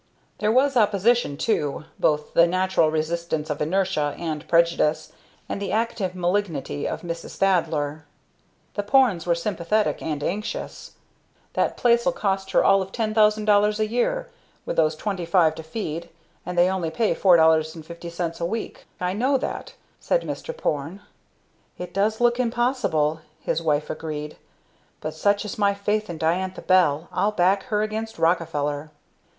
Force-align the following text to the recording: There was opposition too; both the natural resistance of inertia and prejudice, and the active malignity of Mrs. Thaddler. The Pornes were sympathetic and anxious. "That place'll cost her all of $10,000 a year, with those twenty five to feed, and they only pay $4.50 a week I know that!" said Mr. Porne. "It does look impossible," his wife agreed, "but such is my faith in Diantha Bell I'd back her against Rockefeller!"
There 0.39 0.51
was 0.51 0.75
opposition 0.75 1.37
too; 1.37 1.83
both 1.99 2.33
the 2.33 2.47
natural 2.47 2.89
resistance 2.89 3.51
of 3.51 3.61
inertia 3.61 4.15
and 4.17 4.47
prejudice, 4.47 5.11
and 5.47 5.61
the 5.61 5.71
active 5.71 6.15
malignity 6.15 6.87
of 6.87 7.03
Mrs. 7.03 7.35
Thaddler. 7.37 8.05
The 8.73 8.81
Pornes 8.81 9.27
were 9.27 9.35
sympathetic 9.35 10.01
and 10.01 10.23
anxious. 10.23 10.93
"That 11.53 11.77
place'll 11.77 12.13
cost 12.13 12.49
her 12.49 12.65
all 12.65 12.81
of 12.81 12.91
$10,000 12.91 13.79
a 13.79 13.87
year, 13.87 14.27
with 14.65 14.75
those 14.75 14.95
twenty 14.95 15.23
five 15.23 15.53
to 15.53 15.61
feed, 15.61 16.09
and 16.47 16.57
they 16.57 16.67
only 16.67 16.89
pay 16.89 17.13
$4.50 17.13 18.41
a 18.41 18.45
week 18.45 18.87
I 18.99 19.13
know 19.13 19.37
that!" 19.37 19.75
said 19.99 20.23
Mr. 20.23 20.57
Porne. 20.57 21.01
"It 21.77 21.93
does 21.93 22.19
look 22.19 22.39
impossible," 22.39 23.19
his 23.39 23.61
wife 23.61 23.91
agreed, 23.91 24.37
"but 24.99 25.13
such 25.13 25.45
is 25.45 25.59
my 25.59 25.75
faith 25.75 26.09
in 26.09 26.17
Diantha 26.17 26.63
Bell 26.63 27.07
I'd 27.13 27.35
back 27.35 27.65
her 27.65 27.83
against 27.83 28.17
Rockefeller!" 28.17 28.89